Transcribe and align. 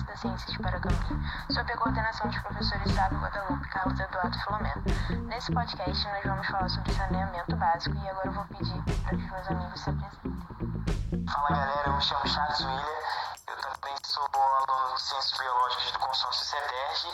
oferecido 0.00 0.06
pelo 0.06 0.06
Espaço 0.06 0.06
das 0.06 0.20
Ciências 0.20 0.56
para 0.58 0.80
Campi, 0.80 1.52
sob 1.52 1.72
a 1.72 1.76
coordenação 1.76 2.28
dos 2.28 2.38
professores 2.40 2.94
Sábio 2.94 3.20
Guadalupe 3.20 3.66
e 3.66 3.68
Carlos 3.68 4.00
Eduardo 4.00 4.38
Filomeno. 4.38 4.82
Nesse 5.26 5.52
podcast, 5.52 6.08
nós 6.08 6.24
vamos 6.24 6.46
falar 6.46 6.68
sobre 6.68 6.92
saneamento 6.92 7.56
básico 7.56 7.96
e 7.96 8.08
agora 8.08 8.28
eu 8.28 8.32
vou 8.32 8.44
pedir 8.46 8.82
para 9.02 9.16
que 9.16 9.24
os 9.24 9.30
meus 9.30 9.48
amigos 9.48 9.80
se 9.80 9.90
apresentem. 9.90 11.26
Fala 11.28 11.48
galera, 11.48 11.82
eu 11.86 11.92
me 11.92 12.02
chamo 12.02 12.26
Charles 12.26 12.60
Willer, 12.60 13.02
eu 13.48 13.56
também 13.56 13.96
sou 14.04 14.28
aluno 14.34 14.94
de 14.94 15.02
Ciências 15.02 15.38
Biológicas 15.38 15.92
do 15.92 15.98
consórcio 15.98 16.44
CEDERJ 16.46 17.08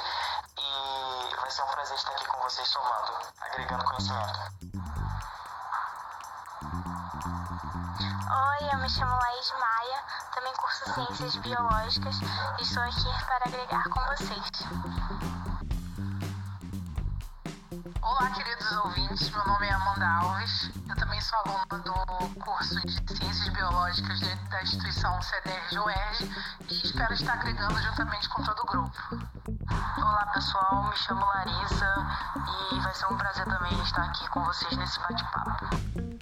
e 0.59 1.37
vai 1.37 1.51
ser 1.51 1.63
um 1.63 1.67
prazer 1.67 1.97
estar 1.97 2.13
aqui 2.13 2.27
com 2.27 2.41
vocês 2.43 2.69
somando, 2.69 3.13
agregando 3.41 3.85
conhecimento. 3.85 4.76
Oi, 8.29 8.69
eu 8.73 8.79
me 8.79 8.89
chamo 8.91 9.17
Laís 9.17 9.53
Maia, 9.53 10.03
também 10.35 10.53
curso 10.55 10.93
Ciências 10.95 11.37
Biológicas 11.37 12.17
e 12.59 12.63
estou 12.63 12.83
aqui 12.83 13.25
para 13.25 13.45
agregar 13.47 13.85
com 13.85 14.01
vocês. 14.01 14.51
Olá, 18.03 18.31
queridos 18.31 18.73
ouvintes, 18.79 19.31
meu 19.31 19.47
nome 19.47 19.69
é 19.69 19.73
Amanda 19.73 20.09
Alves, 20.09 20.73
eu 20.89 20.97
também 20.97 21.21
sou 21.21 21.39
aluna 21.39 21.79
do 21.85 22.41
curso 22.41 22.75
de 22.85 23.17
Ciências 23.17 23.49
Biológicas 23.51 24.19
da 24.51 24.63
instituição 24.63 25.23
CEDERJ-UERJ 25.23 26.29
e 26.69 26.85
espero 26.85 27.15
estar 27.15 27.35
agregando 27.35 27.81
juntamente 27.81 28.29
com 28.29 28.43
todo 28.43 28.59
o 28.61 28.67
grupo. 28.67 28.99
Olá 29.99 30.27
pessoal, 30.35 30.83
me 30.83 30.97
chamo 30.97 31.25
Larissa 31.25 31.95
e 32.73 32.81
vai 32.81 32.93
ser 32.93 33.07
um 33.07 33.17
prazer 33.17 33.45
também 33.45 33.81
estar 33.83 34.03
aqui 34.03 34.29
com 34.31 34.43
vocês 34.43 34.77
nesse 34.77 34.99
bate-papo. 34.99 36.16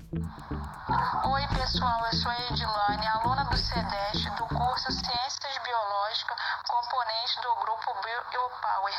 Oi 1.04 1.46
pessoal, 1.48 2.06
eu 2.06 2.12
sou 2.14 2.30
a 2.30 2.38
Edilane, 2.48 3.06
aluna 3.08 3.44
do 3.44 3.56
CEDEST 3.58 4.30
do 4.36 4.46
curso 4.46 4.90
Ciências 4.90 5.58
Biológicas, 5.58 6.36
componente 6.66 7.40
do 7.42 7.54
grupo 7.56 7.94
BioPower. 8.02 8.94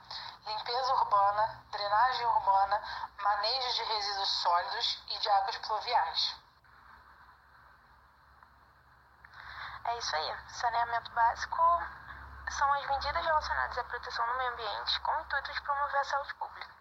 limpeza 0.45 0.93
urbana, 0.93 1.63
drenagem 1.71 2.27
urbana, 2.27 2.81
manejo 3.21 3.73
de 3.73 3.83
resíduos 3.83 4.29
sólidos 4.41 5.03
e 5.09 5.17
de 5.17 5.29
águas 5.29 5.57
pluviais. 5.57 6.35
É 9.85 9.97
isso 9.97 10.15
aí. 10.15 10.37
Saneamento 10.49 11.11
básico 11.11 11.83
são 12.49 12.71
as 12.73 12.85
medidas 12.87 13.25
relacionadas 13.25 13.77
à 13.79 13.83
proteção 13.83 14.27
do 14.27 14.33
meio 14.35 14.51
ambiente 14.51 14.99
com 15.01 15.11
o 15.11 15.21
intuito 15.21 15.53
de 15.53 15.61
promover 15.61 15.99
a 16.01 16.03
saúde 16.03 16.33
pública. 16.35 16.75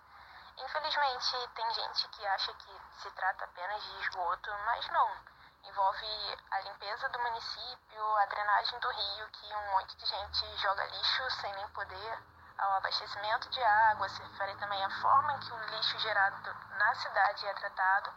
Infelizmente, 0.58 1.48
tem 1.54 1.74
gente 1.74 2.08
que 2.08 2.26
acha 2.26 2.52
que 2.54 2.80
se 2.98 3.10
trata 3.12 3.44
apenas 3.44 3.82
de 3.82 4.00
esgoto, 4.02 4.50
mas 4.66 4.88
não 4.88 5.33
envolve 5.68 6.38
a 6.50 6.60
limpeza 6.60 7.08
do 7.08 7.18
município, 7.18 8.16
a 8.18 8.26
drenagem 8.26 8.78
do 8.80 8.88
rio, 8.88 9.28
que 9.28 9.54
um 9.54 9.70
monte 9.72 9.96
de 9.96 10.06
gente 10.06 10.56
joga 10.58 10.84
lixo 10.86 11.30
sem 11.40 11.52
nem 11.54 11.68
poder, 11.68 12.18
ao 12.58 12.72
abastecimento 12.74 13.50
de 13.50 13.62
água, 13.62 14.08
se 14.08 14.22
refere 14.22 14.54
também 14.56 14.84
à 14.84 14.90
forma 15.00 15.34
em 15.34 15.40
que 15.40 15.52
o 15.52 15.66
lixo 15.66 15.98
gerado 15.98 16.56
na 16.78 16.94
cidade 16.94 17.46
é 17.46 17.54
tratado 17.54 18.12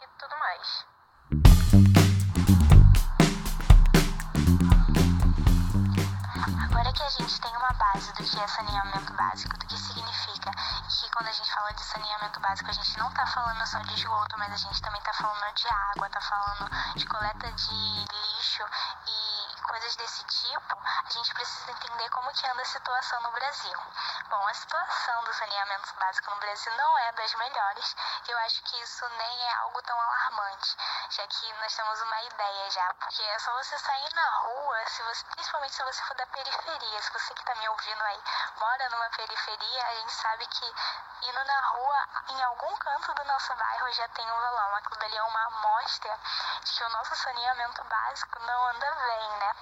e 0.00 0.06
tudo 0.18 0.36
mais. 0.36 0.91
Que 6.94 7.02
a 7.02 7.08
gente 7.08 7.40
tem 7.40 7.56
uma 7.56 7.72
base 7.72 8.12
do 8.12 8.22
que 8.22 8.38
é 8.38 8.46
saneamento 8.46 9.12
básico, 9.14 9.56
do 9.56 9.66
que 9.66 9.78
significa 9.78 10.50
que 10.52 11.10
quando 11.10 11.28
a 11.28 11.32
gente 11.32 11.50
fala 11.50 11.72
de 11.72 11.82
saneamento 11.82 12.38
básico, 12.40 12.68
a 12.68 12.72
gente 12.72 12.98
não 12.98 13.08
está 13.08 13.26
falando 13.26 13.66
só 13.66 13.78
de 13.78 13.94
esgoto, 13.94 14.38
mas 14.38 14.52
a 14.52 14.56
gente 14.56 14.82
também 14.82 15.00
está 15.00 15.12
falando 15.14 15.54
de 15.54 15.68
água, 15.68 16.06
está 16.06 16.20
falando 16.20 16.94
de 16.94 17.06
coleta 17.06 17.50
de 17.50 17.72
lixo 17.72 18.62
e 19.06 19.31
coisas 19.62 19.96
desse 19.96 20.24
tipo, 20.24 20.78
a 21.06 21.10
gente 21.10 21.34
precisa 21.34 21.70
entender 21.70 22.10
como 22.10 22.32
que 22.32 22.46
anda 22.46 22.62
a 22.62 22.66
situação 22.66 23.20
no 23.22 23.30
Brasil. 23.32 23.78
Bom, 24.28 24.48
a 24.48 24.54
situação 24.54 25.24
do 25.24 25.34
saneamento 25.34 25.94
básico 25.98 26.30
no 26.30 26.40
Brasil 26.40 26.76
não 26.76 26.98
é 26.98 27.12
das 27.12 27.34
melhores, 27.34 27.96
e 28.26 28.30
eu 28.30 28.38
acho 28.38 28.62
que 28.62 28.80
isso 28.82 29.08
nem 29.08 29.42
é 29.42 29.54
algo 29.56 29.82
tão 29.82 30.00
alarmante, 30.00 30.76
já 31.10 31.26
que 31.26 31.52
nós 31.54 31.74
temos 31.74 32.00
uma 32.02 32.22
ideia 32.22 32.70
já, 32.70 32.94
porque 32.94 33.22
é 33.22 33.38
só 33.38 33.52
você 33.54 33.78
sair 33.78 34.14
na 34.14 34.30
rua, 34.38 34.86
se 34.86 35.02
você, 35.02 35.24
principalmente 35.26 35.74
se 35.74 35.82
você 35.82 36.02
for 36.02 36.16
da 36.16 36.26
periferia, 36.26 37.02
se 37.02 37.12
você 37.12 37.34
que 37.34 37.40
está 37.40 37.54
me 37.54 37.68
ouvindo 37.68 38.02
aí 38.02 38.22
mora 38.56 38.88
numa 38.90 39.10
periferia, 39.10 39.86
a 39.86 39.94
gente 39.94 40.12
sabe 40.12 40.46
que 40.46 40.74
indo 41.22 41.44
na 41.44 41.60
rua, 41.60 42.08
em 42.28 42.42
algum 42.42 42.76
canto 42.76 43.14
do 43.14 43.24
nosso 43.24 43.54
bairro 43.54 43.92
já 43.92 44.08
tem 44.08 44.30
um 44.30 44.40
valão. 44.40 44.76
Aquilo 44.76 45.00
dali 45.00 45.16
é 45.16 45.22
uma 45.22 45.46
amostra 45.46 46.18
de 46.64 46.72
que 46.72 46.84
o 46.84 46.88
nosso 46.88 47.14
saneamento 47.16 47.84
básico 47.84 48.38
não 48.40 48.68
anda 48.68 48.94
bem, 48.94 49.30
né? 49.38 49.54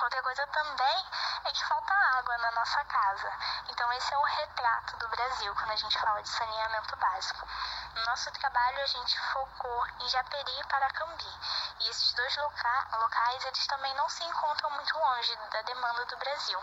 Outra 0.00 0.22
coisa 0.22 0.46
também 0.46 1.06
é 1.44 1.50
que 1.50 1.64
falta 1.66 1.92
água 2.18 2.38
na 2.38 2.50
nossa 2.52 2.84
casa. 2.84 3.32
Então 3.68 3.92
esse 3.92 4.14
é 4.14 4.18
o 4.18 4.22
retrato 4.22 4.96
do 4.98 5.08
Brasil 5.08 5.54
quando 5.56 5.72
a 5.72 5.76
gente 5.76 5.98
fala 5.98 6.22
de 6.22 6.28
saneamento 6.28 6.96
básico. 6.96 7.46
No 7.94 8.04
nosso 8.06 8.30
trabalho 8.32 8.80
a 8.80 8.86
gente 8.86 9.18
focou 9.32 9.86
em 10.00 10.08
Japeri 10.08 10.60
e 10.60 10.64
Paracambi. 10.64 11.38
E 11.80 11.88
esses 11.90 12.12
dois 12.14 12.36
loca 12.36 12.86
locais 12.98 13.44
eles 13.44 13.66
também 13.66 13.94
não 13.94 14.08
se 14.08 14.22
encontram 14.24 14.70
muito 14.70 14.96
longe 14.98 15.36
da 15.50 15.62
demanda 15.62 16.04
do 16.06 16.16
Brasil. 16.16 16.62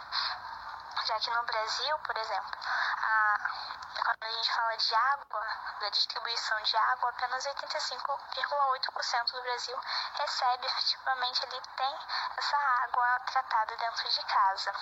Já 1.06 1.20
que 1.20 1.30
no 1.30 1.44
Brasil, 1.44 2.00
por 2.00 2.18
exemplo, 2.18 2.52
a, 2.98 3.38
quando 4.04 4.24
a 4.24 4.32
gente 4.32 4.54
fala 4.56 4.76
de 4.76 4.96
água, 4.96 5.48
da 5.80 5.90
distribuição 5.90 6.62
de 6.64 6.76
água, 6.78 7.10
apenas 7.12 7.46
85,8% 7.46 9.32
do 9.32 9.42
Brasil 9.44 9.80
recebe 10.16 10.66
efetivamente, 10.66 11.46
ele 11.46 11.62
tem 11.78 12.00
essa 12.38 12.58
água 12.58 13.20
tratada 13.20 13.78
dentro 13.78 14.10
de 14.10 14.24
casa. 14.24 14.74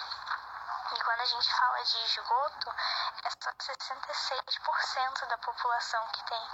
E 0.93 1.03
quando 1.03 1.19
a 1.19 1.25
gente 1.25 1.53
fala 1.57 1.83
de 1.83 2.05
esgoto, 2.05 2.73
é 3.25 3.29
só 3.43 3.51
66% 3.51 5.27
da 5.27 5.37
população 5.39 6.07
que 6.07 6.23
tem 6.23 6.49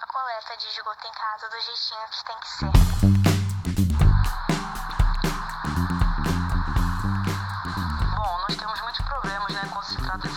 a 0.00 0.06
coleta 0.08 0.56
de 0.56 0.68
esgoto 0.68 1.06
em 1.06 1.12
casa 1.12 1.48
do 1.48 1.60
jeitinho 1.60 2.08
que 2.08 2.24
tem 2.24 2.40
que 2.40 2.48
ser. 2.48 3.21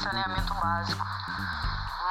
Saneamento 0.05 0.53
básico. 0.53 1.05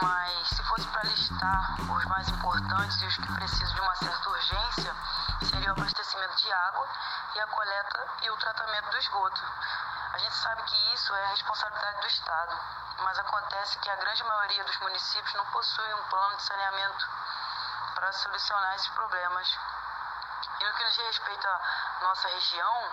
Mas 0.02 0.48
se 0.48 0.62
fosse 0.64 0.86
para 0.88 1.02
listar 1.04 1.80
os 1.80 2.04
mais 2.06 2.28
importantes 2.28 3.00
e 3.00 3.06
os 3.06 3.16
que 3.16 3.32
precisam 3.34 3.74
de 3.74 3.80
uma 3.80 3.94
certa 3.94 4.30
urgência, 4.30 4.96
seria 5.42 5.68
o 5.68 5.72
abastecimento 5.78 6.36
de 6.36 6.52
água 6.52 6.88
e 7.36 7.40
a 7.40 7.46
coleta 7.46 8.08
e 8.22 8.30
o 8.30 8.36
tratamento 8.36 8.90
do 8.90 8.98
esgoto. 8.98 9.42
A 10.12 10.18
gente 10.18 10.34
sabe 10.34 10.62
que 10.64 10.94
isso 10.94 11.14
é 11.14 11.26
responsabilidade 11.28 12.00
do 12.00 12.06
Estado, 12.08 12.58
mas 12.98 13.18
acontece 13.18 13.78
que 13.78 13.90
a 13.90 13.96
grande 13.96 14.24
maioria 14.24 14.64
dos 14.64 14.78
municípios 14.80 15.34
não 15.34 15.46
possui 15.46 15.94
um 15.94 16.02
plano 16.04 16.36
de 16.36 16.42
saneamento 16.42 17.08
para 17.94 18.12
solucionar 18.12 18.74
esses 18.74 18.88
problemas. 18.88 19.58
E 20.60 20.64
no 20.64 20.74
que 20.74 20.84
diz 20.84 20.96
respeito 20.96 21.46
à 21.46 21.60
nossa 22.02 22.28
região, 22.28 22.90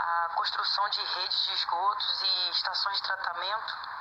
a 0.00 0.30
construção 0.34 0.88
de 0.90 1.00
redes 1.00 1.40
de 1.46 1.52
esgotos 1.54 2.22
e 2.22 2.50
estações 2.50 2.96
de 2.96 3.02
tratamento 3.04 3.95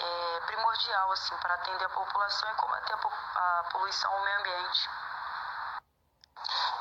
é 0.00 0.40
primordial 0.46 1.12
assim, 1.12 1.36
para 1.38 1.54
atender 1.54 1.84
a 1.84 1.88
população 1.90 2.50
e 2.50 2.54
combater 2.54 2.94
a, 2.94 3.64
poluição 3.70 4.12
ao 4.12 4.20
meio 4.20 4.38
ambiente. 4.40 4.90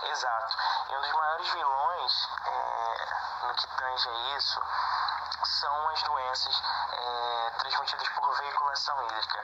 Exato. 0.04 0.56
E 0.90 0.96
um 0.96 1.02
dos 1.02 1.12
maiores 1.12 1.50
vilões 1.50 2.30
é, 2.46 3.48
no 3.48 3.54
que 3.56 3.68
tange 3.76 4.10
a 4.10 4.38
isso 4.38 4.62
são 5.44 5.90
as 5.90 6.04
doenças 6.04 6.64
é, 6.92 7.52
transmitidas 7.58 8.10
por 8.10 8.38
veiculação 8.38 9.04
hídrica. 9.06 9.44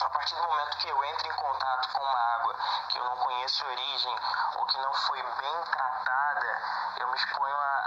A 0.00 0.08
partir 0.08 0.34
do 0.34 0.42
momento 0.42 0.78
que 0.78 0.88
eu 0.88 1.04
entro 1.04 1.28
em 1.28 1.32
contato 1.32 1.88
com 1.92 2.02
uma 2.02 2.18
água 2.34 2.54
que 2.88 2.98
eu 2.98 3.04
não 3.04 3.16
conheço 3.16 3.64
a 3.64 3.68
origem 3.68 4.16
ou 4.56 4.66
que 4.66 4.78
não 4.78 4.92
foi 4.94 5.22
bem 5.22 5.62
tratada, 5.64 6.62
eu 6.96 7.08
me 7.08 7.16
exponho 7.16 7.56
a, 7.56 7.79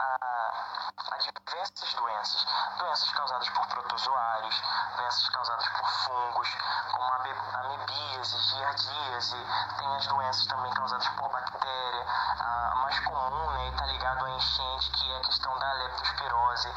a, 1.12 1.18
diversas 1.18 1.94
doenças. 1.94 2.46
Doenças 2.78 3.10
causadas 3.12 3.50
por 3.50 3.68
protozoários, 3.68 4.62
doenças 4.96 5.30
causadas 5.30 5.68
por 5.68 5.90
fungos, 5.90 6.48
como 6.92 7.04
a 7.04 7.60
amebíase, 7.60 8.38
giardíase, 8.38 9.38
tem 9.78 9.96
as 9.96 10.08
doenças 10.08 10.46
também 10.48 10.72
causadas 10.74 11.08
por 11.10 11.30
bactéria, 11.30 12.06
a 12.40 12.76
mais 12.76 13.00
comum 13.00 13.52
né, 13.52 13.70
está 13.70 13.86
ligado 13.86 14.26
à 14.26 14.30
enchente, 14.30 14.92
que 14.92 15.12
é 15.12 15.18
a 15.18 15.22
questão 15.22 15.58
da 15.60 15.74
leptospirose 15.74 16.70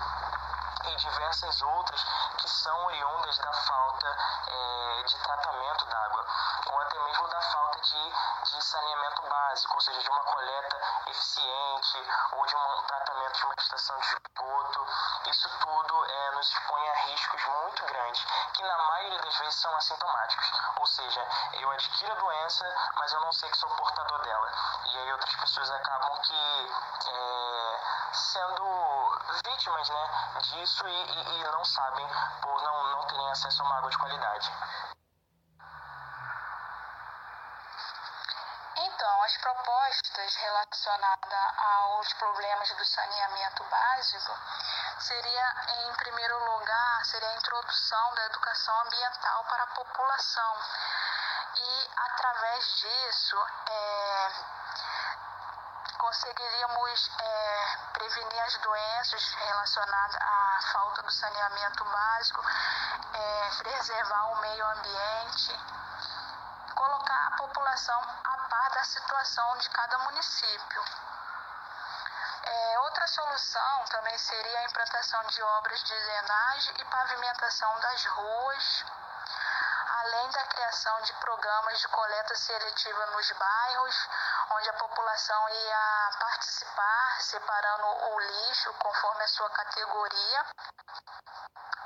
e 0.88 0.96
diversas 0.96 1.62
outras 1.62 2.04
que 2.38 2.48
são 2.48 2.84
oriundas 2.86 3.38
da 3.38 3.52
falta 3.52 4.16
é, 4.46 5.02
de 5.04 5.18
tratamento 5.18 5.86
da 5.86 5.98
água, 6.04 6.26
ou 6.70 6.80
até 6.80 6.98
mesmo 6.98 7.28
da 7.28 7.40
falta 7.40 7.80
de, 7.80 8.12
de 8.44 8.64
saneamento 8.64 9.22
básico, 9.22 9.74
ou 9.74 9.80
seja, 9.80 10.00
de 10.00 10.10
uma 10.10 10.24
coleta 10.24 10.80
eficiente 11.06 12.10
ou 12.32 12.46
de 12.46 12.56
um 12.56 12.82
tratamento 12.82 13.38
de 13.38 13.44
uma 13.44 13.54
estação 13.58 13.98
de 13.98 14.06
esgoto. 14.06 14.86
Isso 15.26 15.48
tudo 15.60 16.04
é, 16.06 16.30
nos 16.32 16.48
expõe 16.48 16.88
a 16.88 16.94
riscos 17.06 17.44
muito 17.46 17.84
grandes, 17.84 18.24
que 18.52 18.62
na 18.62 18.78
maioria 18.78 19.18
das 19.20 19.38
vezes 19.38 19.60
são 19.60 19.76
assintomáticos, 19.76 20.52
ou 20.76 20.86
seja, 20.86 21.28
eu 21.54 21.70
adquiro 21.70 22.12
a 22.12 22.16
doença, 22.16 22.92
mas 22.96 23.12
eu 23.12 23.20
não 23.20 23.32
sei 23.32 23.50
que 23.50 23.58
sou 23.58 23.70
portador 23.70 24.22
dela. 24.22 24.52
E 24.86 24.98
aí 24.98 25.12
outras 25.12 25.34
pessoas 25.36 25.70
acabam 25.70 26.20
que 26.20 26.72
é, 27.06 27.80
sendo 28.12 28.95
vítimas 29.44 29.88
né, 29.88 30.40
disso 30.42 30.86
e, 30.86 30.90
e, 30.90 31.40
e 31.40 31.44
não 31.44 31.64
sabem 31.64 32.06
por 32.40 32.62
não, 32.62 32.92
não 32.92 33.06
terem 33.06 33.30
acesso 33.30 33.62
a 33.62 33.66
uma 33.66 33.78
água 33.78 33.90
de 33.90 33.98
qualidade. 33.98 34.52
Então, 38.78 39.22
as 39.22 39.36
propostas 39.38 40.36
relacionadas 40.36 41.58
aos 41.58 42.12
problemas 42.14 42.68
do 42.76 42.84
saneamento 42.84 43.64
básico 43.64 44.32
seria, 44.98 45.54
em 45.68 45.94
primeiro 45.94 46.38
lugar, 46.44 47.04
seria 47.04 47.28
a 47.28 47.36
introdução 47.36 48.14
da 48.14 48.26
educação 48.26 48.80
ambiental 48.82 49.44
para 49.44 49.62
a 49.62 49.66
população. 49.68 50.56
E, 51.56 51.90
através 51.96 52.64
disso, 52.76 53.36
é, 53.66 54.55
conseguiríamos 56.06 57.10
é, 57.18 57.78
prevenir 57.92 58.40
as 58.42 58.56
doenças 58.58 59.34
relacionadas 59.34 60.16
à 60.20 60.58
falta 60.72 61.02
do 61.02 61.10
saneamento 61.10 61.84
básico, 61.84 62.44
é, 63.12 63.50
preservar 63.58 64.24
o 64.30 64.36
meio 64.40 64.66
ambiente, 64.66 65.60
colocar 66.76 67.26
a 67.26 67.36
população 67.38 68.00
a 68.22 68.36
par 68.48 68.70
da 68.70 68.84
situação 68.84 69.58
de 69.58 69.68
cada 69.70 69.98
município. 69.98 70.84
É, 72.44 72.78
outra 72.78 73.06
solução 73.08 73.84
também 73.90 74.16
seria 74.16 74.60
a 74.60 74.64
implantação 74.64 75.24
de 75.24 75.42
obras 75.42 75.82
de 75.82 76.04
drenagem 76.04 76.74
e 76.78 76.84
pavimentação 76.84 77.80
das 77.80 78.04
ruas, 78.06 78.84
além 80.02 80.30
da 80.30 80.46
criação 80.46 81.02
de 81.02 81.12
programas 81.14 81.80
de 81.80 81.88
coleta 81.88 82.34
seletiva 82.36 83.06
nos 83.06 83.32
bairros, 83.32 84.08
onde 84.50 84.70
a 84.70 84.74
população 84.74 85.48
ia 85.48 86.10
participar, 86.18 87.20
separando 87.20 87.86
o 87.86 88.20
lixo 88.20 88.72
conforme 88.74 89.24
a 89.24 89.28
sua 89.28 89.50
categoria. 89.50 90.46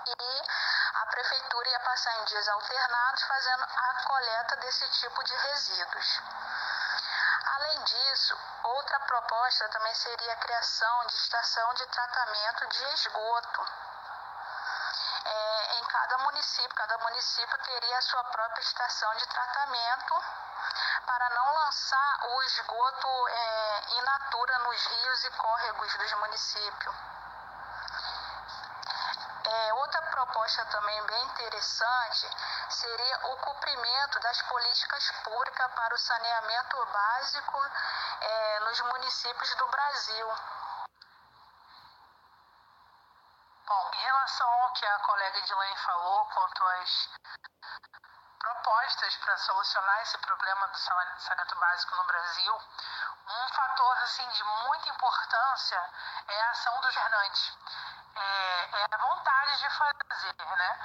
E 0.07 0.43
a 0.95 1.07
prefeitura 1.07 1.69
ia 1.69 1.81
passar 1.81 2.13
em 2.19 2.25
dias 2.25 2.49
alternados 2.49 3.23
fazendo 3.23 3.65
a 3.65 4.05
coleta 4.05 4.57
desse 4.57 4.89
tipo 5.01 5.25
de 5.25 5.35
resíduos. 5.35 6.23
Além 7.47 7.83
disso, 7.85 8.39
outra 8.65 9.01
proposta 9.01 9.69
também 9.69 9.95
seria 9.95 10.33
a 10.33 10.37
criação 10.37 11.07
de 11.07 11.15
estação 11.15 11.75
de 11.75 11.87
tratamento 11.87 12.67
de 12.69 12.85
esgoto. 12.95 13.67
É, 15.25 15.79
em 15.79 15.85
cada 15.85 16.19
município, 16.19 16.75
cada 16.75 16.99
município 16.99 17.59
teria 17.59 17.99
a 17.99 18.03
sua 18.03 18.25
própria 18.25 18.63
estação 18.63 19.15
de 19.17 19.27
tratamento 19.27 20.25
para 21.07 21.31
não 21.31 21.55
lançar 21.55 22.27
o 22.29 22.43
esgoto 22.43 23.29
é, 23.29 23.85
in 23.91 24.03
natura 24.03 24.59
nos 24.61 24.87
rios 24.87 25.25
e 25.25 25.31
córregos 25.31 25.95
dos 25.97 26.13
municípios. 26.15 26.97
É, 29.45 29.75
outra 29.75 30.03
proposta 30.03 30.65
também 30.67 31.03
bem 31.07 31.25
interessante 31.25 32.29
seria 32.69 33.27
o 33.27 33.37
cumprimento 33.39 34.21
das 34.21 34.43
políticas 34.43 35.11
públicas 35.25 35.73
para 35.73 35.95
o 35.95 35.99
saneamento 35.99 36.87
básico 36.87 37.67
é, 38.21 38.61
nos 38.61 38.81
municípios 38.81 39.55
do 39.57 39.67
Brasil. 39.69 40.29
Bom, 43.67 43.91
em 43.95 44.03
relação 44.03 44.49
ao 44.63 44.73
que 44.73 44.87
a 44.87 44.99
colega 45.01 45.39
Edilene 45.39 45.77
falou 45.77 46.25
quanto 46.27 46.65
às 46.65 47.09
propostas 48.71 49.17
para 49.17 49.37
solucionar 49.37 50.03
esse 50.03 50.17
problema 50.19 50.69
do 50.69 50.79
saneamento 50.79 51.59
básico 51.59 51.97
no 51.97 52.05
Brasil, 52.05 52.55
um 53.27 53.49
fator 53.49 53.99
assim 53.99 54.29
de 54.29 54.45
muita 54.45 54.89
importância 54.91 55.91
é 56.29 56.43
a 56.43 56.51
ação 56.51 56.81
dos 56.81 56.95
governantes. 56.95 57.59
É, 58.15 58.81
é 58.81 58.87
a 58.93 58.97
vontade 58.97 59.59
de 59.59 59.71
fazer, 59.71 60.57
né? 60.57 60.79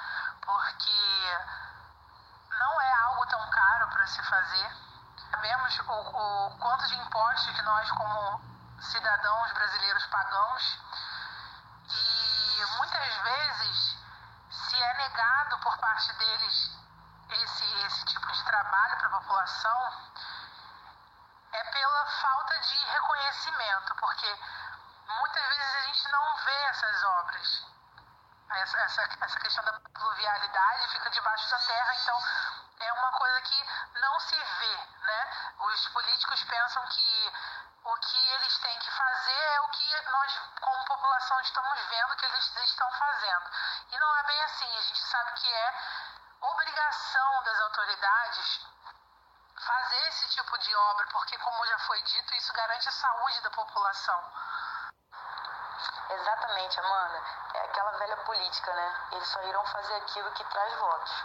Porque 0.44 1.38
não 2.58 2.80
é 2.80 2.92
algo 3.04 3.26
tão 3.26 3.50
caro 3.50 3.88
para 3.88 4.06
se 4.08 4.22
fazer. 4.24 4.76
Sabemos 5.30 5.78
o, 5.78 5.92
o 5.92 6.58
quanto 6.58 6.88
de 6.88 6.96
impostos 6.96 7.54
que 7.54 7.62
nós, 7.62 7.88
como 7.92 8.40
cidadãos 8.80 9.52
brasileiros, 9.52 10.06
pagamos. 10.06 10.78
E 11.88 12.64
muitas 12.78 13.14
vezes 13.14 13.96
se 14.50 14.82
é 14.82 14.94
negado 14.94 15.58
por 15.60 15.78
parte 15.78 16.12
deles 16.14 16.85
esse, 17.30 17.86
esse 17.86 18.04
tipo 18.06 18.32
de 18.32 18.44
trabalho 18.44 18.96
para 18.98 19.06
a 19.06 19.20
população 19.20 20.10
é 21.52 21.64
pela 21.64 22.06
falta 22.06 22.58
de 22.60 22.76
reconhecimento, 22.84 23.94
porque 23.96 24.38
muitas 25.08 25.48
vezes 25.48 25.74
a 25.74 25.80
gente 25.86 26.08
não 26.10 26.36
vê 26.36 26.62
essas 26.64 27.04
obras. 27.04 27.66
Essa, 28.48 28.78
essa, 28.78 29.02
essa 29.20 29.40
questão 29.40 29.64
da 29.64 29.72
pluvialidade 29.72 30.88
fica 30.92 31.10
debaixo 31.10 31.50
da 31.50 31.58
terra, 31.58 31.94
então 31.94 32.18
é 32.78 32.92
uma 32.92 33.12
coisa 33.12 33.40
que 33.42 33.66
não 33.94 34.20
se 34.20 34.36
vê, 34.36 34.76
né? 35.00 35.52
Os 35.58 35.88
políticos 35.88 36.44
pensam 36.44 36.86
que 36.88 37.32
o 37.86 37.96
que 37.98 38.28
eles 38.30 38.58
têm 38.58 38.78
que 38.80 38.90
fazer 38.90 39.42
é 39.54 39.60
o 39.60 39.68
que 39.68 40.10
nós, 40.10 40.40
como 40.60 40.84
população, 40.84 41.40
estamos 41.40 41.78
vendo 41.88 42.16
que 42.16 42.26
eles 42.26 42.56
estão 42.56 42.90
fazendo. 42.90 43.50
E 43.90 43.98
não 43.98 44.16
é 44.16 44.22
bem 44.24 44.42
assim, 44.42 44.78
a 44.78 44.80
gente 44.82 45.06
sabe 45.06 45.32
que 45.40 45.52
é 45.52 45.74
obrigação 46.50 47.42
das 47.42 47.60
autoridades 47.60 48.66
fazer 49.66 50.08
esse 50.08 50.28
tipo 50.28 50.58
de 50.58 50.76
obra, 50.76 51.06
porque, 51.12 51.36
como 51.38 51.66
já 51.66 51.78
foi 51.80 52.00
dito, 52.02 52.34
isso 52.34 52.52
garante 52.52 52.88
a 52.88 52.92
saúde 52.92 53.40
da 53.40 53.50
população. 53.50 54.20
Exatamente, 56.10 56.80
Amanda. 56.80 57.22
É 57.54 57.60
aquela 57.62 57.90
velha 57.98 58.16
política, 58.18 58.72
né? 58.72 59.08
Eles 59.12 59.28
só 59.28 59.42
irão 59.42 59.64
fazer 59.66 59.94
aquilo 59.96 60.30
que 60.32 60.44
traz 60.44 60.74
votos. 60.78 61.24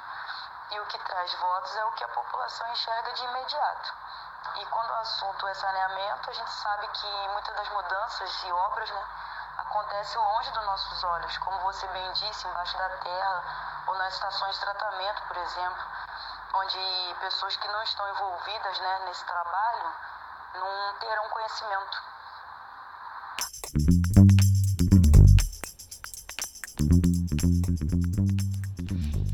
E 0.71 0.79
o 0.79 0.85
que 0.87 0.97
traz 0.99 1.33
votos 1.35 1.75
é 1.75 1.85
o 1.85 1.91
que 1.91 2.03
a 2.03 2.07
população 2.07 2.67
enxerga 2.71 3.13
de 3.13 3.23
imediato. 3.25 3.93
E 4.55 4.65
quando 4.65 4.89
o 4.89 4.95
assunto 4.95 5.47
é 5.47 5.53
saneamento, 5.53 6.29
a 6.29 6.33
gente 6.33 6.51
sabe 6.51 6.87
que 6.87 7.27
muitas 7.29 7.55
das 7.55 7.69
mudanças 7.69 8.43
e 8.43 8.51
obras, 8.51 8.89
né, 8.89 9.07
acontecem 9.59 10.19
longe 10.19 10.51
dos 10.51 10.65
nossos 10.65 11.03
olhos, 11.03 11.37
como 11.37 11.59
você 11.59 11.87
bem 11.89 12.11
disse, 12.13 12.47
embaixo 12.47 12.77
da 12.77 12.89
terra 12.97 13.70
ou 13.87 13.97
nas 13.97 14.13
estações 14.13 14.55
de 14.55 14.61
tratamento, 14.61 15.21
por 15.27 15.37
exemplo, 15.37 15.83
onde 16.53 17.15
pessoas 17.19 17.55
que 17.55 17.67
não 17.67 17.83
estão 17.83 18.09
envolvidas 18.09 18.79
né, 18.79 19.05
nesse 19.05 19.25
trabalho 19.25 19.93
não 20.53 20.99
terão 20.99 21.29
conhecimento. 21.29 22.11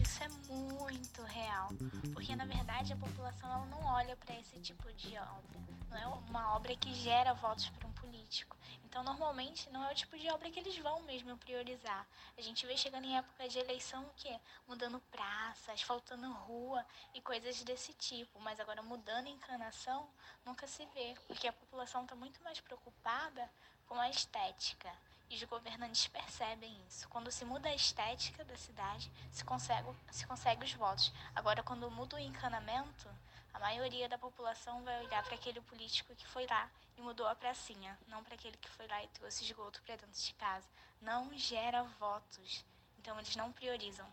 Isso 0.01 0.23
é 0.23 0.29
muito 0.51 1.23
real, 1.23 1.69
porque 2.13 2.35
na 2.35 2.45
verdade 2.45 2.93
a 2.93 2.97
população 2.97 3.65
não 3.67 3.83
olha 3.85 4.15
para 4.17 4.35
esse 4.35 4.59
tipo 4.59 4.91
de 4.93 5.17
obra. 5.17 5.59
Não 5.89 5.97
é 5.97 6.07
uma 6.29 6.55
obra 6.55 6.75
que 6.75 6.93
gera 6.93 7.33
votos 7.33 7.69
para 7.69 7.86
político. 8.07 8.55
Então, 8.85 9.03
normalmente, 9.03 9.69
não 9.69 9.83
é 9.83 9.91
o 9.91 9.95
tipo 9.95 10.17
de 10.17 10.29
obra 10.29 10.49
que 10.49 10.59
eles 10.59 10.77
vão 10.77 11.01
mesmo 11.01 11.37
priorizar. 11.37 12.07
A 12.37 12.41
gente 12.41 12.65
vê 12.65 12.77
chegando 12.77 13.05
em 13.05 13.17
época 13.17 13.47
de 13.49 13.59
eleição 13.59 14.03
o 14.03 14.13
quê? 14.15 14.39
Mudando 14.67 14.99
praça, 15.11 15.73
asfaltando 15.73 16.31
rua 16.31 16.85
e 17.13 17.21
coisas 17.21 17.61
desse 17.63 17.93
tipo. 17.93 18.39
Mas 18.39 18.59
agora, 18.59 18.81
mudando 18.81 19.27
encanação, 19.27 20.09
nunca 20.45 20.65
se 20.67 20.85
vê, 20.87 21.15
porque 21.27 21.47
a 21.47 21.53
população 21.53 22.03
está 22.03 22.15
muito 22.15 22.41
mais 22.43 22.61
preocupada 22.61 23.49
com 23.87 23.99
a 23.99 24.09
estética. 24.09 24.91
E 25.29 25.35
os 25.35 25.43
governantes 25.43 26.07
percebem 26.07 26.73
isso. 26.87 27.09
Quando 27.09 27.29
se 27.29 27.43
muda 27.43 27.67
a 27.67 27.75
estética 27.75 28.45
da 28.45 28.55
cidade, 28.55 29.11
se 29.29 29.43
consegue, 29.43 29.89
se 30.09 30.25
consegue 30.25 30.63
os 30.63 30.73
votos. 30.73 31.11
Agora, 31.35 31.61
quando 31.61 31.91
muda 31.91 32.15
o 32.15 32.19
encanamento, 32.19 33.09
a 33.57 33.59
maioria 33.59 34.07
da 34.07 34.19
população 34.19 34.83
vai 34.83 35.03
olhar 35.03 35.23
para 35.23 35.33
aquele 35.33 35.59
político 35.61 36.15
que 36.15 36.27
foi 36.27 36.45
lá 36.45 36.69
e 36.95 37.01
mudou 37.01 37.27
a 37.27 37.33
pracinha, 37.33 37.97
não 38.07 38.23
para 38.23 38.35
aquele 38.35 38.55
que 38.55 38.69
foi 38.69 38.87
lá 38.87 39.01
e 39.01 39.07
trouxe 39.07 39.43
esgoto 39.45 39.81
para 39.81 39.95
dentro 39.95 40.21
de 40.21 40.33
casa. 40.35 40.67
Não 41.01 41.31
gera 41.33 41.81
votos. 41.99 42.63
Então, 42.99 43.17
eles 43.17 43.35
não 43.35 43.51
priorizam. 43.51 44.05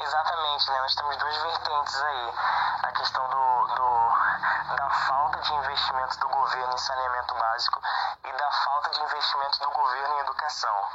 Exatamente, 0.00 0.68
né? 0.68 0.80
Nós 0.80 0.94
temos 0.96 1.16
duas 1.16 1.36
vertentes 1.36 2.02
aí. 2.02 2.34
A 2.82 2.92
questão 2.92 3.22
do, 3.28 3.74
do, 3.74 4.76
da 4.76 4.90
falta 5.06 5.40
de 5.40 5.54
investimento 5.54 6.18
do 6.18 6.28
governo 6.28 6.74
em 6.74 6.78
saneamento 6.78 7.34
básico 7.34 7.80
e 8.24 8.32
da 8.32 8.50
falta 8.50 8.90
de 8.90 9.00
investimento 9.00 9.58
do 9.60 9.70
governo 9.70 10.14
em 10.16 10.18
educação. 10.20 10.88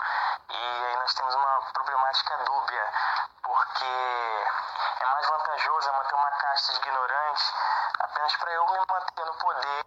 E 0.49 0.55
aí 0.55 0.95
nós 0.97 1.13
temos 1.13 1.33
uma 1.35 1.61
problemática 1.71 2.37
dúbia, 2.43 2.93
porque 3.43 4.45
é 4.99 5.05
mais 5.05 5.27
vantajoso 5.27 5.93
manter 5.93 6.15
uma 6.15 6.31
casta 6.31 6.73
de 6.73 6.79
ignorantes 6.79 7.53
apenas 7.99 8.35
para 8.37 8.51
eu 8.51 8.65
me 8.67 8.79
manter 8.79 9.25
no 9.25 9.33
poder, 9.35 9.85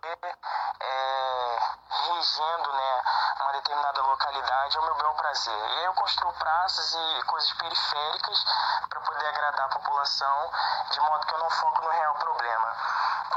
é, 0.80 1.58
regendo 1.88 2.72
né, 2.72 3.02
uma 3.40 3.52
determinada 3.52 4.02
localidade 4.02 4.78
ao 4.78 4.84
meu 4.84 4.94
bel 4.94 5.14
prazer. 5.14 5.70
E 5.70 5.78
aí 5.78 5.84
eu 5.84 5.94
construo 5.94 6.32
praças 6.34 6.94
e 6.94 7.22
coisas 7.24 7.52
periféricas 7.54 8.44
para 8.88 9.00
poder 9.00 9.26
agradar 9.26 9.66
a 9.66 9.70
população, 9.70 10.50
de 10.90 11.00
modo 11.00 11.26
que 11.26 11.34
eu 11.34 11.38
não 11.38 11.50
foco 11.50 11.82
no 11.82 11.90
real 11.90 12.14
problema. 12.14 12.76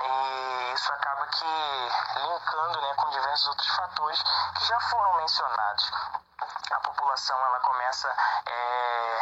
E 0.02 0.74
isso 0.74 0.94
acaba 0.94 1.28
que 1.28 1.90
linkando 2.16 2.82
né, 2.82 2.94
com 2.96 3.10
diversos 3.10 3.48
outros 3.48 3.70
fatores 3.76 4.24
que 4.56 4.66
já 4.66 4.80
foram 4.82 5.16
mencionados. 5.16 5.92
A 6.72 6.80
população 6.80 7.38
ela 7.46 7.60
começa 7.62 8.08
é, 8.46 9.15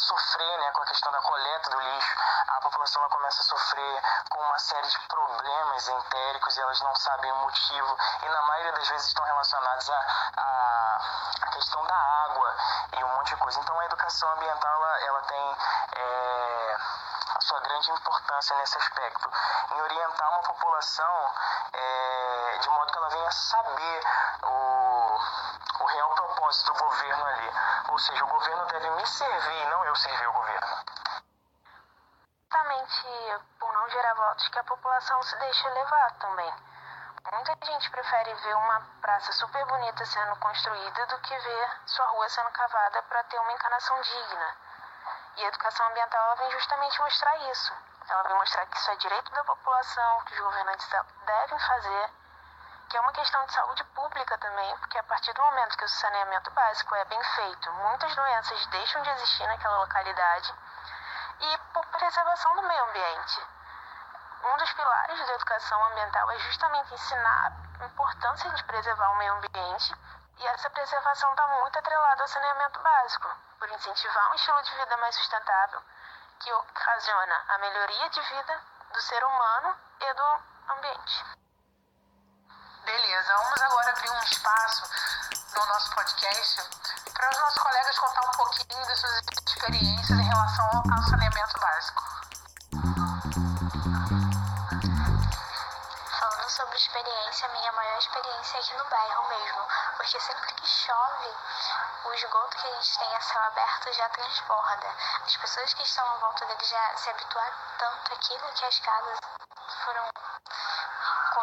sofrer 0.00 0.58
né, 0.58 0.70
com 0.72 0.82
a 0.82 0.86
questão 0.86 1.12
da 1.12 1.20
coleta 1.22 1.70
do 1.70 1.80
lixo, 1.80 2.14
a 2.48 2.60
população 2.60 3.02
ela 3.02 3.10
começa 3.10 3.40
a 3.40 3.44
sofrer 3.44 4.02
com 4.30 4.40
uma 4.40 4.58
série 4.58 4.88
de 4.88 4.98
problemas 5.06 5.88
entéricos 5.88 6.56
e 6.56 6.60
elas 6.60 6.80
não 6.80 6.94
sabem 6.96 7.30
o 7.32 7.36
motivo, 7.36 7.96
e 8.22 8.28
na 8.28 8.42
maioria 8.42 8.72
das 8.72 8.88
vezes 8.88 9.08
estão 9.08 9.24
relacionados 9.24 9.90
à 9.90 9.96
a, 10.36 10.98
a, 11.42 11.50
questão 11.52 11.84
da 11.86 11.94
água 11.94 12.56
e 12.98 13.04
um 13.04 13.08
monte 13.16 13.28
de 13.28 13.36
coisa. 13.36 13.60
Então 13.60 13.78
a 13.78 13.84
educação 13.84 14.30
ambiental 14.32 14.74
ela, 14.74 15.00
ela 15.00 15.22
tem. 15.22 15.56
É, 15.96 16.76
a 17.32 17.40
sua 17.40 17.60
grande 17.60 17.90
importância 17.92 18.56
nesse 18.56 18.76
aspecto, 18.76 19.30
em 19.70 19.80
orientar 19.82 20.30
uma 20.30 20.42
população 20.42 21.32
é, 21.72 21.99
de 22.60 22.68
modo 22.70 22.92
que 22.92 22.98
ela 22.98 23.08
venha 23.08 23.30
saber 23.30 24.02
o, 24.44 25.20
o 25.80 25.86
real 25.86 26.14
propósito 26.14 26.72
do 26.72 26.78
governo 26.78 27.24
ali. 27.26 27.52
Ou 27.88 27.98
seja, 27.98 28.24
o 28.24 28.28
governo 28.28 28.66
deve 28.66 28.90
me 28.90 29.06
servir, 29.06 29.66
não 29.66 29.84
eu 29.84 29.96
servir 29.96 30.26
o 30.28 30.32
governo. 30.32 30.84
Exatamente 32.50 33.40
por 33.58 33.72
não 33.72 33.88
gerar 33.88 34.14
votos 34.14 34.48
que 34.48 34.58
a 34.58 34.64
população 34.64 35.22
se 35.22 35.36
deixa 35.36 35.68
levar 35.70 36.10
também. 36.18 36.54
Muita 37.32 37.56
gente 37.64 37.90
prefere 37.90 38.34
ver 38.34 38.54
uma 38.56 38.80
praça 39.00 39.32
super 39.32 39.64
bonita 39.66 40.04
sendo 40.04 40.36
construída 40.36 41.06
do 41.06 41.18
que 41.20 41.38
ver 41.38 41.70
sua 41.86 42.06
rua 42.08 42.28
sendo 42.28 42.50
cavada 42.50 43.02
para 43.02 43.22
ter 43.24 43.38
uma 43.38 43.52
encanação 43.52 44.00
digna. 44.00 44.56
E 45.36 45.44
a 45.44 45.48
educação 45.48 45.86
ambiental 45.88 46.24
ela 46.24 46.34
vem 46.36 46.50
justamente 46.50 47.00
mostrar 47.00 47.36
isso. 47.50 47.72
Ela 48.08 48.22
vem 48.24 48.34
mostrar 48.34 48.66
que 48.66 48.76
isso 48.76 48.90
é 48.90 48.96
direito 48.96 49.30
da 49.32 49.44
população, 49.44 50.24
que 50.24 50.34
os 50.34 50.40
governantes 50.40 50.88
devem 51.24 51.58
fazer, 51.60 52.10
que 52.90 52.96
é 52.96 53.00
uma 53.00 53.12
questão 53.12 53.46
de 53.46 53.52
saúde 53.52 53.84
pública 53.84 54.36
também, 54.38 54.76
porque 54.78 54.98
a 54.98 55.02
partir 55.04 55.32
do 55.32 55.40
momento 55.40 55.78
que 55.78 55.84
o 55.84 55.88
saneamento 55.88 56.50
básico 56.50 56.92
é 56.96 57.04
bem 57.04 57.22
feito, 57.22 57.72
muitas 57.72 58.14
doenças 58.16 58.66
deixam 58.66 59.00
de 59.02 59.10
existir 59.10 59.46
naquela 59.46 59.78
localidade 59.78 60.52
e 61.38 61.58
por 61.72 61.86
preservação 61.86 62.56
do 62.56 62.62
meio 62.62 62.84
ambiente. 62.86 63.46
Um 64.42 64.56
dos 64.56 64.72
pilares 64.72 65.24
da 65.24 65.34
educação 65.34 65.84
ambiental 65.84 66.30
é 66.32 66.38
justamente 66.40 66.92
ensinar 66.92 67.52
a 67.78 67.84
importância 67.84 68.50
de 68.50 68.64
preservar 68.64 69.10
o 69.10 69.16
meio 69.18 69.34
ambiente 69.34 69.94
e 70.38 70.46
essa 70.48 70.68
preservação 70.70 71.30
está 71.30 71.46
muito 71.46 71.78
atrelada 71.78 72.22
ao 72.22 72.28
saneamento 72.28 72.80
básico, 72.80 73.28
por 73.60 73.70
incentivar 73.70 74.30
um 74.32 74.34
estilo 74.34 74.62
de 74.62 74.74
vida 74.74 74.96
mais 74.96 75.14
sustentável, 75.14 75.80
que 76.40 76.52
ocasiona 76.52 77.44
a 77.50 77.58
melhoria 77.58 78.10
de 78.10 78.20
vida 78.20 78.60
do 78.92 79.00
ser 79.00 79.22
humano 79.22 79.76
e 80.00 80.14
do 80.14 80.42
ambiente. 80.70 81.39
Beleza, 82.84 83.34
vamos 83.36 83.62
agora 83.62 83.90
abrir 83.90 84.10
um 84.10 84.22
espaço 84.22 84.88
no 85.54 85.66
nosso 85.66 85.94
podcast 85.94 86.62
para 87.12 87.30
os 87.30 87.38
nossos 87.38 87.62
colegas 87.62 87.98
contar 87.98 88.22
um 88.22 88.30
pouquinho 88.32 88.86
das 88.86 88.98
suas 88.98 89.20
experiências 89.46 90.18
em 90.18 90.22
relação 90.22 90.82
ao 90.90 91.02
saneamento 91.02 91.60
básico. 91.60 92.02
Falando 96.18 96.50
sobre 96.50 96.76
experiência, 96.76 97.48
minha 97.48 97.72
maior 97.72 97.98
experiência 97.98 98.56
é 98.56 98.60
aqui 98.60 98.74
no 98.76 98.84
bairro 98.88 99.28
mesmo, 99.28 99.68
porque 99.96 100.20
sempre 100.20 100.54
que 100.54 100.66
chove, 100.66 101.34
o 102.06 102.14
esgoto 102.14 102.56
que 102.56 102.66
a 102.66 102.74
gente 102.76 102.98
tem 102.98 103.14
a 103.14 103.20
céu 103.20 103.42
aberto 103.42 103.92
já 103.92 104.08
transborda. 104.08 104.88
As 105.26 105.36
pessoas 105.36 105.74
que 105.74 105.82
estão 105.82 106.06
à 106.06 106.16
volta 106.16 106.46
dele 106.46 106.64
já 106.64 106.96
se 106.96 107.10
habituaram 107.10 107.56
tanto 107.78 108.14
àquilo 108.14 108.52
que 108.54 108.64
as 108.64 108.78
casas 108.80 109.18
foram 109.84 110.10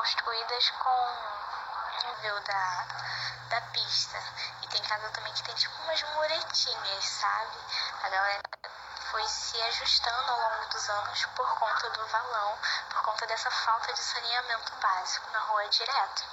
construídas 0.07 0.69
com 0.69 2.07
nível 2.07 2.39
da, 2.39 2.85
da 3.49 3.61
pista. 3.73 4.17
E 4.61 4.67
tem 4.69 4.81
casa 4.83 5.09
também 5.09 5.33
que 5.33 5.43
tem 5.43 5.55
tipo 5.55 5.83
umas 5.83 6.01
muretinhas, 6.15 7.05
sabe? 7.05 7.57
A 8.03 8.09
galera 8.09 8.41
foi 9.11 9.27
se 9.27 9.61
ajustando 9.63 10.31
ao 10.31 10.39
longo 10.39 10.69
dos 10.69 10.89
anos 10.89 11.25
por 11.35 11.59
conta 11.59 11.89
do 11.89 12.07
valão, 12.07 12.57
por 12.89 13.01
conta 13.01 13.27
dessa 13.27 13.51
falta 13.51 13.91
de 13.91 13.99
saneamento 13.99 14.75
básico 14.77 15.29
na 15.31 15.39
rua 15.39 15.67
direto. 15.67 16.23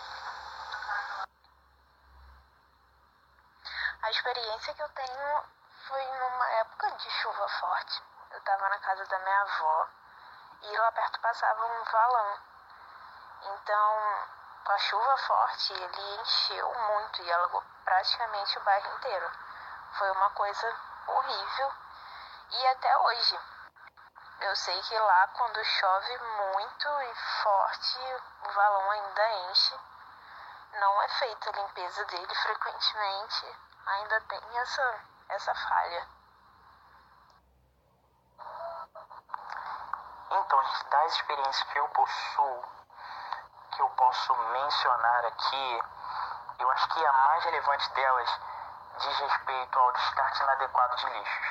A 4.03 4.11
experiência 4.11 4.75
que 4.75 4.83
eu 4.83 4.89
tenho 4.91 5.45
foi 5.89 6.05
numa 6.05 6.49
época 6.61 6.93
de 6.93 7.11
chuva 7.11 7.49
forte. 7.49 8.03
Eu 8.31 8.39
estava 8.39 8.69
na 8.69 8.79
casa 8.79 9.05
da 9.07 9.19
minha 9.19 9.41
avó 9.41 9.89
e 10.63 10.77
lá 10.79 10.93
perto 10.93 11.19
passava 11.21 11.67
um 11.67 11.85
valão. 11.85 12.54
Então, 13.47 14.29
com 14.65 14.73
a 14.73 14.79
chuva 14.79 15.17
forte, 15.19 15.73
ele 15.75 16.21
encheu 16.21 16.75
muito 16.75 17.23
e 17.23 17.33
alagou 17.33 17.63
praticamente 17.85 18.59
o 18.59 18.63
bairro 18.63 18.97
inteiro. 18.97 19.31
Foi 19.99 20.11
uma 20.13 20.31
coisa 20.31 20.77
horrível 21.07 21.73
e 22.51 22.67
até 22.69 22.99
hoje. 22.99 23.39
Eu 24.41 24.57
sei 24.57 24.83
que 24.83 24.99
lá 24.99 25.29
quando 25.29 25.65
chove 25.65 26.19
muito 26.19 26.89
e 26.89 27.15
forte, 27.43 27.99
o 28.49 28.53
valão 28.53 28.91
ainda 28.91 29.33
enche. 29.51 29.79
Não 30.73 31.03
é 31.03 31.09
feita 31.09 31.51
a 31.51 31.53
limpeza 31.53 32.05
dele 32.07 32.35
frequentemente. 32.35 33.57
Ainda 33.87 34.21
tem 34.23 34.59
essa, 34.59 35.01
essa 35.29 35.55
falha. 35.55 36.09
Então, 40.31 40.63
das 40.91 41.13
experiências 41.13 41.63
que 41.71 41.79
eu 41.79 41.89
possuo, 41.91 42.65
que 43.75 43.83
eu 43.83 43.89
posso 43.91 44.35
mencionar 44.35 45.25
aqui, 45.27 45.83
eu 46.59 46.71
acho 46.71 46.89
que 46.89 47.07
a 47.07 47.13
mais 47.13 47.45
relevante 47.45 47.91
delas 47.93 48.41
diz 48.99 49.19
respeito 49.19 49.79
ao 49.79 49.93
descarte 49.93 50.43
inadequado 50.43 50.97
de 50.97 51.07
lixos. 51.11 51.47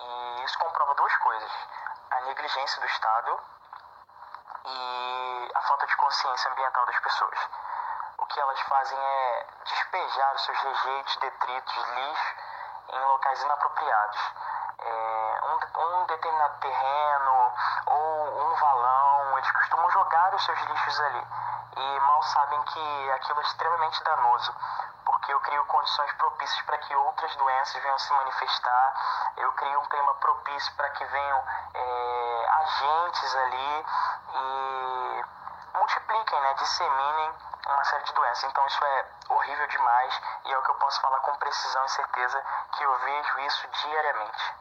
E 0.00 0.44
isso 0.44 0.58
comprova 0.58 0.94
duas 0.94 1.16
coisas: 1.16 1.52
a 2.10 2.20
negligência 2.22 2.80
do 2.80 2.86
Estado 2.86 3.40
e 4.64 5.52
a 5.54 5.60
falta 5.62 5.86
de 5.86 5.96
consciência 5.96 6.50
ambiental 6.50 6.86
das 6.86 6.98
pessoas. 7.00 7.38
O 8.18 8.26
que 8.26 8.40
elas 8.40 8.60
fazem 8.62 8.98
é 8.98 9.46
despejar 9.64 10.34
os 10.34 10.44
seus 10.44 10.58
rejeitos, 10.58 11.16
detritos, 11.16 11.88
lixo 11.88 12.34
em 12.90 13.04
locais 13.04 13.42
inapropriados. 13.42 14.32
É, 14.80 15.40
um, 15.44 15.82
um 15.82 16.06
determinado 16.06 16.58
terreno 16.60 17.52
ou 17.86 18.40
um 18.40 18.54
valão, 18.54 19.38
eles 19.38 19.50
costumam 19.50 19.90
jogar 19.90 20.27
os 20.38 20.44
seus 20.44 20.60
lixos 20.60 21.00
ali 21.00 21.26
e 21.76 22.00
mal 22.00 22.22
sabem 22.22 22.62
que 22.62 23.10
aquilo 23.10 23.40
é 23.40 23.42
extremamente 23.42 24.02
danoso 24.04 24.54
porque 25.04 25.32
eu 25.32 25.40
crio 25.40 25.64
condições 25.64 26.12
propícias 26.12 26.60
para 26.62 26.78
que 26.78 26.94
outras 26.94 27.34
doenças 27.36 27.82
venham 27.82 27.98
se 27.98 28.12
manifestar, 28.12 29.32
eu 29.38 29.52
crio 29.52 29.80
um 29.80 29.86
clima 29.86 30.14
propício 30.14 30.74
para 30.76 30.90
que 30.90 31.04
venham 31.04 31.44
é, 31.74 32.48
agentes 32.60 33.34
ali 33.36 33.86
e 34.34 35.24
multipliquem, 35.78 36.40
né, 36.40 36.54
disseminem 36.54 37.34
uma 37.66 37.84
série 37.84 38.04
de 38.04 38.12
doenças. 38.12 38.44
Então 38.44 38.66
isso 38.66 38.84
é 38.84 39.06
horrível 39.30 39.66
demais 39.68 40.20
e 40.44 40.52
é 40.52 40.58
o 40.58 40.62
que 40.62 40.70
eu 40.70 40.74
posso 40.76 41.00
falar 41.00 41.20
com 41.20 41.34
precisão 41.36 41.84
e 41.84 41.88
certeza 41.88 42.44
que 42.72 42.84
eu 42.84 42.98
vejo 42.98 43.38
isso 43.40 43.68
diariamente. 43.68 44.54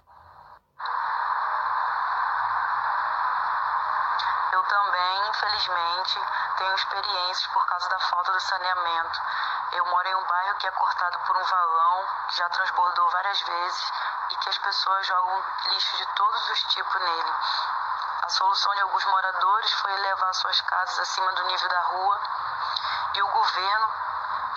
Eu 4.54 4.64
também, 5.08 5.30
infelizmente, 5.30 6.20
tenho 6.58 6.76
experiências 6.76 7.48
por 7.48 7.66
causa 7.66 7.88
da 7.90 8.00
falta 8.00 8.32
de 8.34 8.44
saneamento 8.44 9.22
Eu 9.72 9.86
moro 9.86 10.08
em 10.08 10.16
um 10.16 10.26
bairro 10.26 10.56
que 10.58 10.68
é 10.68 10.72
cortado 10.72 11.20
por 11.20 11.38
um 11.38 11.44
valão, 11.44 12.06
que 12.28 12.38
já 12.38 12.50
transbordou 12.50 13.10
várias 13.10 13.42
vezes 13.42 13.92
e 14.32 14.36
que 14.36 14.50
as 14.50 14.58
pessoas 14.58 15.08
jogam 15.08 15.44
lixo 15.66 15.98
de 15.98 16.06
todos 16.08 16.50
os 16.50 16.64
tipos 16.64 17.02
nele. 17.02 17.34
A 18.24 18.30
solução 18.30 18.76
de 18.76 18.82
alguns 18.82 19.06
moradores 19.06 19.74
foi 19.74 19.94
elevar 19.94 20.34
suas 20.34 20.62
casas 20.62 21.00
acima 21.00 21.32
do 21.34 21.44
nível 21.44 21.70
da 21.70 21.82
rua 21.82 22.22
e 23.14 23.22
o 23.22 23.28
governo 23.28 23.94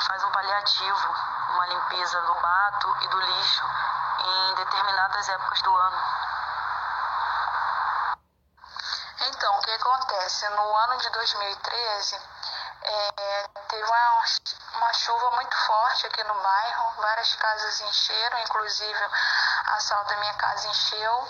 faz 0.06 0.24
um 0.24 0.30
paliativo, 0.32 1.14
uma 1.50 1.66
limpeza 1.66 2.20
do 2.22 2.34
mato 2.40 2.96
e 3.02 3.08
do 3.08 3.20
lixo 3.20 3.64
em 4.24 4.54
determinadas 4.54 5.28
épocas 5.28 5.62
do 5.62 5.76
ano. 5.76 6.30
Então, 9.22 9.58
o 9.58 9.60
que 9.60 9.70
acontece? 10.20 10.48
No 10.50 10.76
ano 10.76 10.96
de 10.98 11.10
2013, 11.10 12.20
é, 12.82 13.48
teve 13.68 13.84
uma, 13.84 14.24
uma 14.74 14.92
chuva 14.92 15.30
muito 15.32 15.56
forte 15.56 16.06
aqui 16.06 16.22
no 16.24 16.34
bairro, 16.34 16.92
várias 17.00 17.34
casas 17.36 17.80
encheram, 17.80 18.38
inclusive 18.40 19.04
a 19.66 19.80
sala 19.80 20.04
da 20.04 20.16
minha 20.16 20.34
casa 20.34 20.68
encheu. 20.68 21.28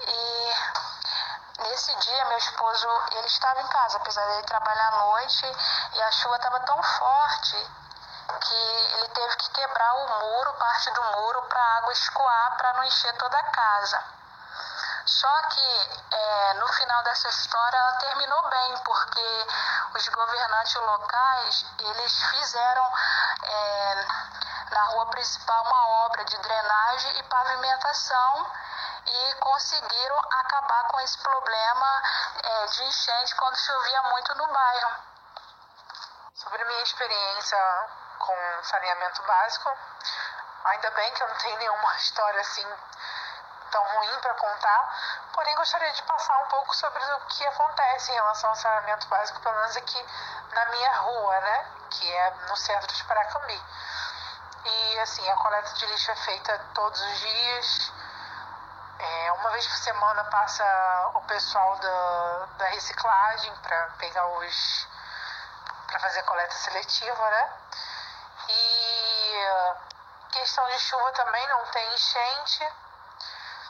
E 0.00 0.54
nesse 1.62 1.94
dia 1.96 2.24
meu 2.26 2.38
esposo 2.38 2.88
ele 3.12 3.26
estava 3.26 3.60
em 3.60 3.68
casa, 3.68 3.96
apesar 3.96 4.24
de 4.26 4.32
ele 4.34 4.42
trabalhar 4.42 4.88
à 4.88 4.96
noite, 4.98 5.56
e 5.94 6.02
a 6.02 6.12
chuva 6.12 6.36
estava 6.36 6.60
tão 6.60 6.82
forte 6.82 7.70
que 8.40 8.54
ele 8.54 9.08
teve 9.08 9.36
que 9.36 9.50
quebrar 9.50 9.94
o 9.94 10.20
muro, 10.20 10.54
parte 10.54 10.90
do 10.90 11.02
muro, 11.02 11.42
para 11.42 11.60
a 11.60 11.76
água 11.78 11.92
escoar, 11.92 12.56
para 12.56 12.72
não 12.74 12.84
encher 12.84 13.16
toda 13.16 13.38
a 13.38 13.50
casa. 13.50 14.23
Só 15.06 15.42
que 15.48 16.06
é, 16.12 16.54
no 16.54 16.66
final 16.72 17.02
dessa 17.02 17.28
história 17.28 17.76
ela 17.76 17.92
terminou 17.98 18.48
bem, 18.48 18.78
porque 18.78 19.46
os 19.94 20.08
governantes 20.08 20.74
locais 20.76 21.66
eles 21.78 22.22
fizeram 22.30 22.92
é, 23.42 24.06
na 24.70 24.82
rua 24.84 25.06
principal 25.10 25.62
uma 25.64 25.88
obra 26.06 26.24
de 26.24 26.38
drenagem 26.38 27.18
e 27.18 27.22
pavimentação 27.24 28.50
e 29.06 29.34
conseguiram 29.40 30.18
acabar 30.40 30.84
com 30.88 31.00
esse 31.00 31.18
problema 31.18 32.02
é, 32.42 32.66
de 32.66 32.84
enchente 32.84 33.34
quando 33.36 33.56
chovia 33.56 34.02
muito 34.04 34.34
no 34.36 34.46
bairro. 34.46 34.90
Sobre 36.34 36.64
minha 36.64 36.82
experiência 36.82 37.88
com 38.20 38.62
saneamento 38.62 39.22
básico, 39.24 39.70
ainda 40.64 40.90
bem 40.92 41.12
que 41.12 41.22
eu 41.22 41.28
não 41.28 41.36
tenho 41.36 41.58
nenhuma 41.58 41.94
história 41.96 42.40
assim 42.40 42.66
tão 43.74 43.82
ruim 43.82 44.20
para 44.20 44.34
contar, 44.34 45.28
porém 45.32 45.52
gostaria 45.56 45.92
de 45.92 46.02
passar 46.04 46.38
um 46.44 46.46
pouco 46.46 46.76
sobre 46.76 47.02
o 47.02 47.20
que 47.26 47.44
acontece 47.44 48.12
em 48.12 48.14
relação 48.14 48.50
ao 48.50 48.56
saneamento 48.56 49.08
básico, 49.08 49.40
pelo 49.40 49.56
menos 49.56 49.76
aqui 49.76 50.06
na 50.52 50.66
minha 50.66 50.92
rua, 50.98 51.40
né, 51.40 51.66
que 51.90 52.12
é 52.12 52.30
no 52.48 52.56
centro 52.56 52.94
de 52.94 53.02
Paracambi. 53.02 53.60
E 54.64 54.98
assim, 55.00 55.28
a 55.28 55.36
coleta 55.36 55.72
de 55.74 55.86
lixo 55.86 56.10
é 56.12 56.16
feita 56.16 56.58
todos 56.72 57.00
os 57.00 57.18
dias. 57.18 57.92
É, 58.96 59.32
uma 59.32 59.50
vez 59.50 59.66
por 59.66 59.76
semana 59.76 60.24
passa 60.24 61.10
o 61.14 61.22
pessoal 61.22 61.76
da, 61.76 62.46
da 62.58 62.66
reciclagem 62.66 63.52
para 63.56 63.88
pegar 63.98 64.26
os. 64.26 64.88
para 65.88 65.98
fazer 65.98 66.22
coleta 66.22 66.54
seletiva, 66.54 67.30
né? 67.30 67.52
E 68.48 69.04
questão 70.30 70.64
de 70.68 70.78
chuva 70.78 71.10
também 71.12 71.46
não 71.48 71.66
tem 71.66 71.94
enchente. 71.94 72.72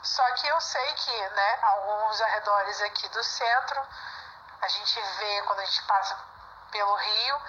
Só 0.04 0.22
que 0.34 0.46
eu 0.46 0.60
sei 0.60 0.92
que, 0.92 1.28
né, 1.30 1.58
alguns 1.62 2.20
arredores 2.20 2.80
aqui 2.82 3.08
do 3.08 3.24
centro, 3.24 3.82
a 4.60 4.68
gente 4.68 5.00
vê 5.00 5.42
quando 5.42 5.60
a 5.60 5.64
gente 5.64 5.82
passa 5.84 6.18
pelo 6.70 6.94
rio, 6.94 7.42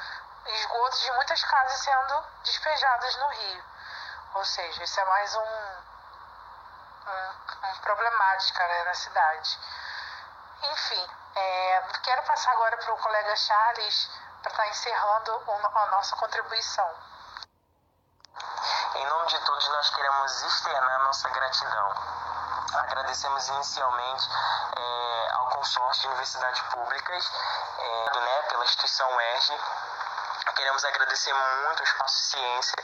esgotos 0.45 1.01
de 1.01 1.11
muitas 1.11 1.43
casas 1.43 1.79
sendo 1.79 2.23
despejados 2.43 3.15
no 3.17 3.27
rio. 3.27 3.65
Ou 4.35 4.45
seja, 4.45 4.83
isso 4.83 4.99
é 5.01 5.05
mais 5.05 5.35
um, 5.35 5.41
um, 7.07 7.69
um 7.69 7.79
problemática 7.81 8.65
né, 8.67 8.83
na 8.85 8.93
cidade. 8.93 9.59
Enfim, 10.63 11.09
é, 11.35 11.83
quero 12.03 12.23
passar 12.23 12.53
agora 12.53 12.77
para 12.77 12.93
o 12.93 12.97
colega 12.97 13.35
Charles 13.35 14.09
para 14.41 14.51
estar 14.51 14.63
tá 14.63 14.69
encerrando 14.69 15.43
a 15.75 15.85
nossa 15.87 16.15
contribuição. 16.15 16.89
Em 18.95 19.05
nome 19.07 19.27
de 19.27 19.39
todos, 19.41 19.67
nós 19.67 19.89
queremos 19.89 20.41
externar 20.43 20.99
nossa 20.99 21.29
gratidão. 21.29 22.24
Agradecemos 22.73 23.47
inicialmente 23.49 24.29
é, 24.77 25.31
ao 25.33 25.49
consórcio 25.49 26.01
de 26.01 26.07
universidades 26.07 26.61
públicas, 26.73 27.31
é, 27.79 28.19
né, 28.19 28.41
pela 28.49 28.63
instituição 28.63 29.15
UERJ, 29.15 29.59
Queremos 30.55 30.85
agradecer 30.85 31.33
muito 31.33 31.79
ao 31.79 31.83
Espaço 31.83 32.21
Ciência. 32.31 32.75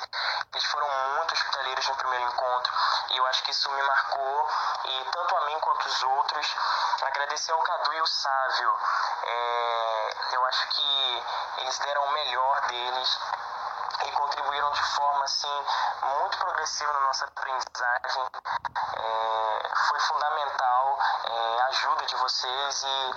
Eles 0.52 0.66
foram 0.66 0.90
muito 1.16 1.34
hospitaleiros 1.34 1.88
no 1.88 1.96
primeiro 1.96 2.26
encontro 2.26 2.74
e 3.12 3.18
eu 3.18 3.26
acho 3.28 3.44
que 3.44 3.52
isso 3.52 3.72
me 3.72 3.82
marcou, 3.82 4.50
e 4.86 5.06
tanto 5.12 5.38
a 5.38 5.42
mim 5.46 5.60
quanto 5.60 5.88
os 5.88 6.04
outros. 6.04 6.56
Agradecer 7.04 7.52
ao 7.54 7.62
Cadu 7.62 7.94
e 7.94 8.00
ao 8.00 8.08
Sávio. 8.08 8.80
É, 9.24 10.16
eu 10.34 10.46
acho 10.48 10.68
que 10.68 11.26
eles 11.60 11.80
deram 11.80 12.04
o 12.04 12.12
melhor 12.12 12.62
deles 12.68 13.20
e 14.06 14.12
contribuíram 14.12 14.72
de 14.72 14.84
forma 14.84 15.24
assim 15.24 15.66
muito 16.02 16.38
progressiva 16.40 16.92
na 16.92 17.00
nossa 17.00 17.26
aprendizagem. 17.26 18.26
É, 18.98 19.31
foi 19.88 20.00
fundamental 20.00 21.00
é, 21.26 21.62
a 21.62 21.66
ajuda 21.68 22.06
de 22.06 22.16
vocês 22.16 22.84
e 22.84 23.16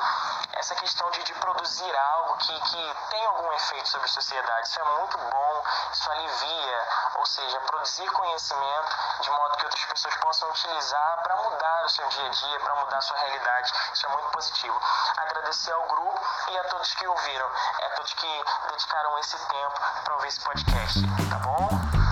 essa 0.55 0.75
questão 0.77 1.11
de, 1.11 1.23
de 1.25 1.35
produzir 1.35 1.97
algo 1.97 2.37
que, 2.39 2.61
que 2.61 2.95
tem 3.11 3.27
algum 3.27 3.53
efeito 3.53 3.89
sobre 3.89 4.07
a 4.07 4.13
sociedade. 4.13 4.69
Isso 4.69 4.81
é 4.81 4.85
muito 4.99 5.19
bom, 5.19 5.63
isso 5.93 6.11
alivia, 6.11 6.89
ou 7.17 7.27
seja, 7.27 7.61
produzir 7.61 8.11
conhecimento 8.11 8.97
de 9.21 9.31
modo 9.31 9.57
que 9.57 9.65
outras 9.65 9.85
pessoas 9.85 10.17
possam 10.17 10.51
utilizar 10.51 11.23
para 11.23 11.37
mudar 11.37 11.85
o 11.85 11.89
seu 11.89 12.07
dia 12.09 12.27
a 12.27 12.31
dia, 12.31 12.61
para 12.61 12.75
mudar 12.77 12.99
a 12.99 13.01
sua 13.01 13.17
realidade. 13.19 13.73
Isso 13.93 14.07
é 14.07 14.09
muito 14.11 14.29
positivo. 14.31 14.81
Agradecer 15.17 15.73
ao 15.73 15.83
grupo 15.87 16.21
e 16.49 16.59
a 16.59 16.65
todos 16.65 16.95
que 16.95 17.07
ouviram, 17.07 17.51
a 17.83 17.91
todos 17.97 18.13
que 18.15 18.45
dedicaram 18.69 19.19
esse 19.19 19.39
tempo 19.47 19.81
para 20.05 20.15
ouvir 20.15 20.29
esse 20.29 20.41
podcast, 20.41 21.01
tá 21.29 21.39
bom? 21.39 22.04